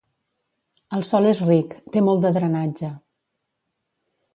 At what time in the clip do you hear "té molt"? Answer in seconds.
1.97-2.27